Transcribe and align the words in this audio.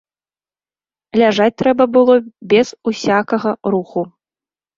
Ляжаць 1.21 1.53
трэба 1.63 1.83
было 1.99 2.15
без 2.55 2.67
усякага 2.93 3.53
руху. 3.75 4.01